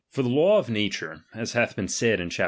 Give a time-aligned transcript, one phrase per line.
[0.09, 2.39] XIV, For the law of nature (as hath been said in chap.